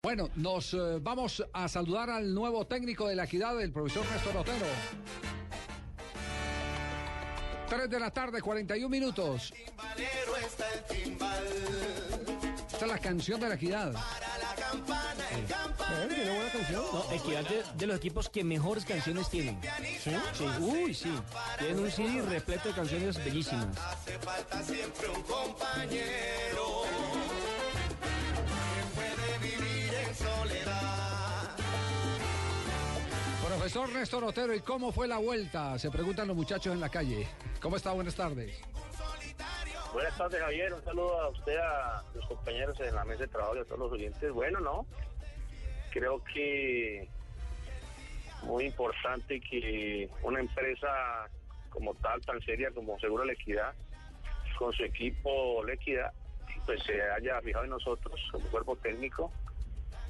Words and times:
Bueno, 0.00 0.30
nos 0.36 0.74
eh, 0.74 1.00
vamos 1.00 1.44
a 1.52 1.66
saludar 1.66 2.08
al 2.08 2.32
nuevo 2.32 2.64
técnico 2.64 3.08
de 3.08 3.16
la 3.16 3.24
equidad, 3.24 3.60
el 3.60 3.72
profesor 3.72 4.06
Néstor 4.12 4.36
Otero. 4.36 4.66
3 7.68 7.90
de 7.90 7.98
la 7.98 8.08
tarde, 8.12 8.40
41 8.40 8.88
minutos. 8.88 9.52
Esta 12.70 12.84
es 12.86 12.92
la 12.92 12.98
canción 13.00 13.40
de 13.40 13.48
la 13.48 13.56
equidad. 13.56 13.92
No, 16.70 17.12
Equidad 17.12 17.48
de, 17.48 17.64
de 17.74 17.86
los 17.88 17.96
equipos 17.96 18.28
que 18.28 18.44
mejores 18.44 18.84
canciones 18.84 19.28
tienen. 19.28 19.58
¿Sí? 20.00 20.12
Sí, 20.32 20.44
uy, 20.60 20.94
sí. 20.94 21.12
Tienen 21.58 21.80
un 21.80 21.90
CD 21.90 22.22
repleto 22.22 22.68
de 22.68 22.74
canciones 22.76 23.16
bellísimas. 23.24 23.66
Profesor 33.68 33.94
Néstor 33.94 34.24
Otero, 34.24 34.54
¿y 34.54 34.60
cómo 34.60 34.92
fue 34.92 35.06
la 35.06 35.18
vuelta? 35.18 35.78
Se 35.78 35.90
preguntan 35.90 36.26
los 36.26 36.34
muchachos 36.34 36.72
en 36.72 36.80
la 36.80 36.88
calle. 36.88 37.28
¿Cómo 37.60 37.76
está? 37.76 37.92
Buenas 37.92 38.14
tardes. 38.14 38.58
Buenas 39.92 40.16
tardes, 40.16 40.40
Javier. 40.40 40.72
Un 40.72 40.82
saludo 40.84 41.20
a 41.20 41.28
usted, 41.28 41.58
a 41.58 42.02
los 42.14 42.26
compañeros 42.28 42.80
en 42.80 42.94
la 42.94 43.04
mesa 43.04 43.24
de 43.24 43.28
trabajo 43.28 43.56
y 43.56 43.58
a 43.58 43.64
todos 43.64 43.80
los 43.80 43.92
oyentes. 43.92 44.32
Bueno, 44.32 44.60
¿no? 44.60 44.86
Creo 45.90 46.24
que 46.32 47.10
muy 48.44 48.64
importante 48.64 49.38
que 49.38 50.08
una 50.22 50.40
empresa 50.40 51.28
como 51.68 51.92
tal, 51.96 52.22
tan 52.22 52.40
seria 52.40 52.70
como 52.70 52.98
Seguro 53.00 53.26
La 53.26 53.34
Equidad, 53.34 53.74
con 54.58 54.72
su 54.72 54.82
equipo 54.82 55.62
La 55.62 55.74
Equidad, 55.74 56.10
pues 56.64 56.82
se 56.84 57.02
haya 57.02 57.38
fijado 57.42 57.64
en 57.64 57.70
nosotros 57.72 58.18
como 58.32 58.46
cuerpo 58.46 58.76
técnico 58.76 59.30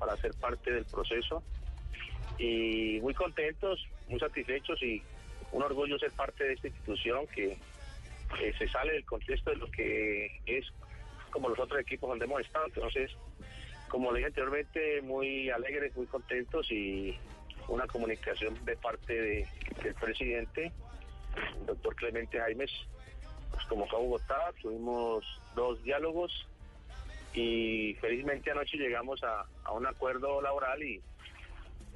para 0.00 0.16
ser 0.16 0.34
parte 0.40 0.72
del 0.72 0.86
proceso. 0.86 1.44
Y 2.38 2.98
muy 3.00 3.14
contentos, 3.14 3.86
muy 4.08 4.18
satisfechos 4.18 4.82
y 4.82 5.02
un 5.52 5.62
orgullo 5.62 5.98
ser 5.98 6.10
parte 6.12 6.44
de 6.44 6.54
esta 6.54 6.68
institución 6.68 7.26
que 7.28 7.56
se 8.58 8.68
sale 8.68 8.92
del 8.94 9.04
contexto 9.04 9.50
de 9.50 9.56
lo 9.56 9.70
que 9.70 10.40
es 10.46 10.66
como 11.30 11.48
los 11.48 11.58
otros 11.58 11.80
equipos 11.80 12.08
donde 12.10 12.24
hemos 12.24 12.40
estado. 12.40 12.66
Entonces, 12.66 13.10
como 13.88 14.10
le 14.10 14.18
dije 14.18 14.26
anteriormente, 14.28 15.02
muy 15.02 15.50
alegres, 15.50 15.94
muy 15.96 16.06
contentos 16.06 16.70
y 16.72 17.16
una 17.68 17.86
comunicación 17.86 18.62
de 18.64 18.76
parte 18.76 19.12
de- 19.20 19.46
del 19.82 19.94
presidente, 19.94 20.72
el 21.60 21.66
doctor 21.66 21.94
Clemente 21.96 22.38
Jaimes, 22.38 22.72
nos 23.52 23.64
convocó 23.66 23.96
a 23.96 24.00
Bogotá, 24.00 24.52
tuvimos 24.60 25.24
dos 25.54 25.82
diálogos 25.84 26.46
y 27.32 27.94
felizmente 28.00 28.50
anoche 28.50 28.76
llegamos 28.76 29.22
a 29.22 29.46
un 29.72 29.86
acuerdo 29.86 30.40
laboral 30.42 30.82
y 30.82 31.00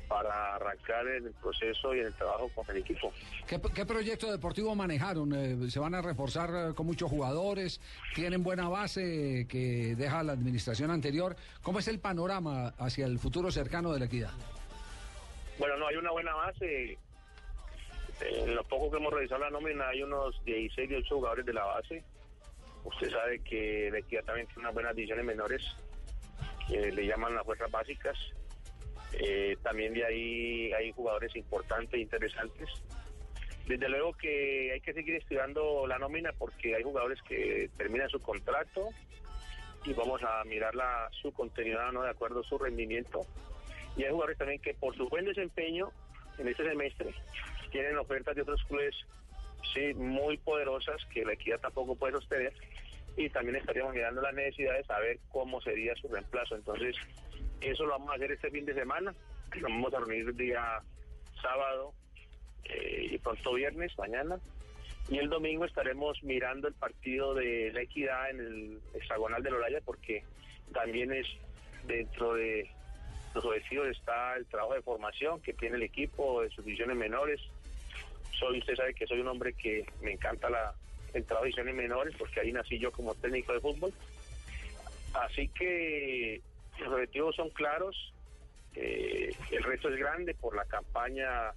para 0.09 0.55
arrancar 0.56 1.06
en 1.06 1.27
el 1.27 1.34
proceso 1.34 1.95
y 1.95 2.01
en 2.01 2.06
el 2.06 2.14
trabajo 2.14 2.51
con 2.55 2.69
el 2.70 2.78
equipo. 2.78 3.12
¿Qué, 3.47 3.61
qué 3.75 3.87
proyecto 3.87 4.31
deportivo 4.31 4.75
manejaron? 4.75 5.33
Eh, 5.34 5.70
¿Se 5.70 5.79
van 5.79 5.95
a 5.95 6.02
reforzar 6.02 6.51
eh, 6.51 6.74
con 6.74 6.86
muchos 6.86 7.11
jugadores? 7.11 7.80
¿Tienen 8.14 8.42
buena 8.42 8.69
base 8.69 9.46
que 9.48 9.95
deja 9.96 10.23
la 10.23 10.33
administración 10.33 10.91
anterior? 10.91 11.36
¿Cómo 11.63 11.79
es 11.79 11.89
el 11.89 12.01
panorama 12.01 12.74
hacia 12.79 13.07
el 13.07 13.19
futuro 13.19 13.51
cercano 13.51 13.92
de 13.92 13.98
la 14.01 14.07
equidad? 14.07 14.33
Bueno, 15.58 15.77
no, 15.77 15.89
hay 15.89 15.96
una 15.96 16.11
buena 16.11 16.35
base. 16.35 16.98
En 18.20 18.55
lo 18.55 18.64
poco 18.64 18.90
que 18.90 18.96
hemos 18.96 19.13
revisado 19.13 19.42
la 19.42 19.51
nómina, 19.51 19.89
hay 19.89 20.02
unos 20.02 20.42
16, 20.45 20.89
18 20.89 21.14
jugadores 21.14 21.46
de 21.46 21.52
la 21.52 21.64
base. 21.64 22.02
Usted 22.85 23.11
sabe 23.11 23.40
que 23.40 23.90
la 23.92 23.98
equidad 23.98 24.25
también 24.25 24.46
tiene 24.46 24.63
unas 24.63 24.75
buenas 24.75 24.96
divisiones 24.96 25.25
menores, 25.25 25.63
que 26.69 26.90
le 26.92 27.07
llaman 27.07 27.35
las 27.35 27.45
fuerzas 27.45 27.70
básicas. 27.70 28.17
Eh, 29.14 29.57
también 29.63 29.95
de 29.95 30.05
ahí 30.05 30.73
hay 30.73 30.92
jugadores 30.92 31.35
importantes 31.36 31.98
interesantes. 31.98 32.69
Desde 33.67 33.89
luego 33.89 34.14
que 34.14 34.73
hay 34.73 34.80
que 34.80 34.95
seguir 34.95 35.17
estudiando 35.17 35.86
la 35.86 35.98
nómina 35.98 36.33
porque 36.33 36.74
hay 36.74 36.83
jugadores 36.83 37.20
que 37.23 37.70
terminan 37.77 38.08
su 38.08 38.20
contrato 38.20 38.89
y 39.85 39.92
vamos 39.92 40.23
a 40.23 40.42
mirar 40.45 40.74
la, 40.74 41.08
su 41.20 41.33
continuidad 41.33 41.92
no 41.92 42.02
de 42.02 42.11
acuerdo 42.11 42.41
a 42.41 42.45
su 42.45 42.58
rendimiento. 42.58 43.20
Y 43.96 44.05
hay 44.05 44.11
jugadores 44.11 44.39
también 44.39 44.61
que 44.61 44.74
por 44.74 44.96
su 44.96 45.08
buen 45.08 45.25
desempeño 45.25 45.90
en 46.39 46.48
este 46.48 46.64
semestre 46.64 47.13
tienen 47.70 47.98
ofertas 47.98 48.35
de 48.36 48.42
otros 48.42 48.63
clubes 48.64 48.95
sí, 49.75 49.95
muy 49.95 50.36
poderosas 50.39 51.05
que 51.13 51.25
la 51.25 51.33
equidad 51.33 51.61
tampoco 51.61 51.96
puede 51.96 52.14
sostener. 52.14 52.52
Y 53.17 53.29
también 53.30 53.57
estaríamos 53.57 53.95
mirando 53.95 54.23
la 54.23 54.33
necesidad 54.33 54.75
de 54.75 54.85
saber 54.85 55.19
cómo 55.30 55.61
sería 55.61 55.95
su 55.96 56.08
reemplazo. 56.08 56.55
Entonces, 56.55 56.96
eso 57.61 57.85
lo 57.85 57.92
vamos 57.92 58.11
a 58.11 58.14
hacer 58.14 58.33
este 58.33 58.51
fin 58.51 58.64
de 58.64 58.74
semana. 58.74 59.14
Nos 59.55 59.63
vamos 59.63 59.95
a 59.95 59.98
reunir 59.98 60.29
el 60.29 60.36
día 60.36 60.80
sábado 61.41 61.92
eh, 62.64 63.08
y 63.11 63.19
pronto 63.19 63.55
viernes, 63.55 63.92
mañana. 63.98 64.39
Y 65.08 65.19
el 65.19 65.30
domingo 65.30 65.64
estaremos 65.64 66.23
mirando 66.23 66.69
el 66.69 66.74
partido 66.74 67.35
de 67.35 67.73
la 67.73 67.80
equidad 67.80 68.30
en 68.30 68.41
el 68.41 68.80
hexagonal 68.95 69.42
de 69.42 69.51
Loraya 69.51 69.80
porque 69.85 70.23
también 70.73 71.13
es 71.13 71.27
dentro 71.86 72.35
de 72.35 72.70
los 73.35 73.45
objetivos 73.45 73.89
está 73.89 74.36
el 74.36 74.46
trabajo 74.46 74.75
de 74.75 74.83
formación 74.83 75.40
que 75.40 75.52
tiene 75.52 75.77
el 75.77 75.83
equipo 75.83 76.42
de 76.42 76.51
sus 76.51 76.64
divisiones 76.64 76.96
menores. 76.96 77.40
Soy, 78.39 78.58
usted 78.58 78.77
sabe 78.77 78.95
que 78.95 79.07
soy 79.07 79.20
un 79.20 79.29
hombre 79.29 79.52
que 79.55 79.86
me 80.02 80.13
encanta 80.13 80.51
la, 80.51 80.75
el 81.14 81.25
trabajo 81.25 81.45
de 81.45 81.51
divisiones 81.51 81.75
menores 81.75 82.14
porque 82.19 82.40
ahí 82.40 82.52
nací 82.52 82.79
yo 82.79 82.92
como 82.92 83.14
técnico 83.14 83.52
de 83.52 83.61
fútbol. 83.61 83.92
Así 85.14 85.48
que 85.48 86.42
los 86.80 86.92
objetivos 86.92 87.36
son 87.36 87.50
claros. 87.50 88.12
eh, 88.74 89.34
el 89.50 89.62
reto 89.62 89.89
es 89.89 89.98
grande 89.98 90.34
por 90.34 90.55
la 90.55 90.64
campaña 90.64 91.52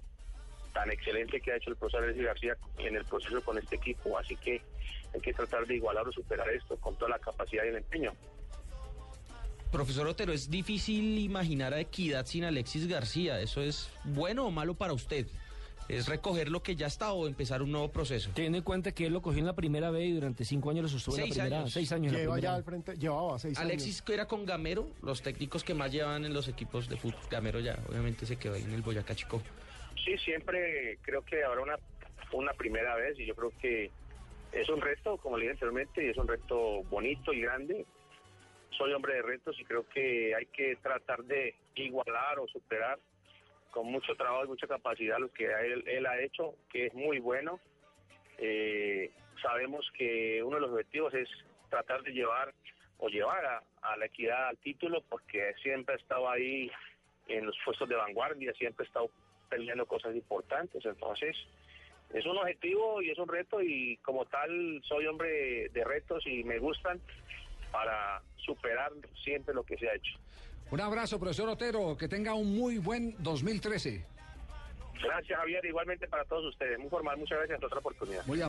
tan 0.72 0.90
excelente 0.90 1.40
que 1.40 1.52
ha 1.52 1.56
hecho 1.56 1.70
el 1.70 1.76
profesor 1.76 2.04
Alexis 2.04 2.24
García 2.24 2.56
en 2.78 2.96
el 2.96 3.04
proceso 3.04 3.42
con 3.42 3.58
este 3.58 3.76
equipo. 3.76 4.18
Así 4.18 4.36
que 4.36 4.62
hay 5.14 5.20
que 5.20 5.32
tratar 5.32 5.66
de 5.66 5.76
igualar 5.76 6.08
o 6.08 6.12
superar 6.12 6.48
esto 6.50 6.76
con 6.78 6.96
toda 6.96 7.10
la 7.10 7.18
capacidad 7.18 7.64
y 7.64 7.68
el 7.68 7.76
empeño. 7.76 8.12
Profesor 9.70 10.06
Otero, 10.06 10.32
es 10.32 10.50
difícil 10.50 11.18
imaginar 11.18 11.72
a 11.72 11.80
Equidad 11.80 12.26
sin 12.26 12.44
Alexis 12.44 12.88
García. 12.88 13.40
¿Eso 13.40 13.62
es 13.62 13.90
bueno 14.04 14.46
o 14.46 14.50
malo 14.50 14.74
para 14.74 14.92
usted? 14.92 15.26
¿Es 15.92 16.08
recoger 16.08 16.48
lo 16.48 16.62
que 16.62 16.74
ya 16.74 16.86
está 16.86 17.12
o 17.12 17.26
empezar 17.26 17.62
un 17.62 17.70
nuevo 17.72 17.90
proceso? 17.92 18.30
Teniendo 18.34 18.58
en 18.58 18.64
cuenta 18.64 18.92
que 18.92 19.06
él 19.06 19.12
lo 19.12 19.20
cogió 19.20 19.40
en 19.40 19.46
la 19.46 19.54
primera 19.54 19.90
vez 19.90 20.04
y 20.08 20.12
durante 20.12 20.44
cinco 20.44 20.70
años 20.70 20.84
lo 20.84 20.88
sostuvo 20.88 21.16
en 21.16 21.22
Seis 21.24 21.36
la 21.36 21.42
primera. 21.44 21.60
años. 21.60 21.72
Seis 21.72 21.92
años 21.92 22.06
en 22.12 22.18
la 22.18 22.18
Lleva 22.20 22.32
primera. 22.34 22.50
ya 22.52 22.56
al 22.56 22.64
frente, 22.64 22.94
llevaba 22.96 23.38
seis 23.38 23.58
Alexis 23.58 24.02
que 24.02 24.14
era 24.14 24.26
con 24.26 24.46
Gamero, 24.46 24.88
los 25.02 25.20
técnicos 25.22 25.62
que 25.64 25.74
más 25.74 25.92
llevan 25.92 26.24
en 26.24 26.32
los 26.32 26.48
equipos 26.48 26.88
de 26.88 26.96
fútbol. 26.96 27.20
Gamero 27.30 27.60
ya 27.60 27.78
obviamente 27.88 28.24
se 28.26 28.36
quedó 28.36 28.54
ahí 28.54 28.62
en 28.62 28.72
el 28.72 28.82
Boyacá 28.82 29.14
Chico. 29.14 29.42
Sí, 30.04 30.16
siempre 30.18 30.98
creo 31.02 31.22
que 31.24 31.44
habrá 31.44 31.60
una, 31.62 31.76
una 32.32 32.52
primera 32.54 32.96
vez 32.96 33.18
y 33.20 33.26
yo 33.26 33.34
creo 33.34 33.52
que 33.60 33.90
es 34.52 34.68
un 34.68 34.80
reto, 34.80 35.16
como 35.18 35.36
le 35.36 35.42
dije 35.44 35.52
anteriormente, 35.52 36.04
y 36.04 36.08
es 36.10 36.16
un 36.16 36.26
reto 36.28 36.82
bonito 36.90 37.32
y 37.32 37.40
grande. 37.42 37.84
Soy 38.76 38.92
hombre 38.94 39.14
de 39.16 39.22
retos 39.22 39.54
y 39.60 39.64
creo 39.64 39.86
que 39.88 40.34
hay 40.34 40.46
que 40.46 40.76
tratar 40.82 41.22
de 41.24 41.54
igualar 41.74 42.38
o 42.38 42.48
superar 42.48 42.98
con 43.72 43.90
mucho 43.90 44.14
trabajo 44.14 44.44
y 44.44 44.48
mucha 44.48 44.68
capacidad 44.68 45.18
lo 45.18 45.32
que 45.32 45.46
él, 45.46 45.82
él 45.88 46.06
ha 46.06 46.20
hecho, 46.20 46.54
que 46.70 46.86
es 46.86 46.94
muy 46.94 47.18
bueno. 47.18 47.58
Eh, 48.38 49.10
sabemos 49.40 49.90
que 49.96 50.42
uno 50.42 50.56
de 50.56 50.60
los 50.60 50.70
objetivos 50.70 51.12
es 51.14 51.28
tratar 51.70 52.02
de 52.02 52.12
llevar 52.12 52.54
o 52.98 53.08
llevar 53.08 53.44
a, 53.82 53.96
la 53.96 54.06
equidad 54.06 54.48
al 54.48 54.58
título 54.58 55.02
porque 55.08 55.54
siempre 55.62 55.94
ha 55.94 55.98
estado 55.98 56.30
ahí 56.30 56.70
en 57.26 57.46
los 57.46 57.56
puestos 57.64 57.88
de 57.88 57.96
vanguardia, 57.96 58.52
siempre 58.52 58.84
ha 58.84 58.86
estado 58.86 59.10
peleando 59.48 59.86
cosas 59.86 60.14
importantes. 60.14 60.84
Entonces, 60.84 61.36
es 62.12 62.26
un 62.26 62.36
objetivo 62.36 63.00
y 63.00 63.10
es 63.10 63.18
un 63.18 63.28
reto 63.28 63.60
y 63.62 63.96
como 63.98 64.26
tal 64.26 64.82
soy 64.84 65.06
hombre 65.06 65.70
de 65.70 65.84
retos 65.84 66.26
y 66.26 66.44
me 66.44 66.58
gustan 66.58 67.00
para 67.72 68.20
superar 68.36 68.92
siempre 69.24 69.54
lo 69.54 69.64
que 69.64 69.78
se 69.78 69.88
ha 69.88 69.94
hecho. 69.94 70.18
Un 70.72 70.80
abrazo, 70.80 71.20
profesor 71.20 71.50
Otero. 71.50 71.98
Que 71.98 72.08
tenga 72.08 72.32
un 72.32 72.56
muy 72.56 72.78
buen 72.78 73.14
2013. 73.18 74.06
Gracias 75.02 75.38
Javier, 75.38 75.64
igualmente 75.66 76.08
para 76.08 76.24
todos 76.24 76.46
ustedes. 76.46 76.78
Muy 76.78 76.88
formal, 76.88 77.18
muchas 77.18 77.38
gracias 77.38 77.58
por 77.58 77.66
otra 77.66 77.78
oportunidad. 77.80 78.26
Muy 78.26 78.40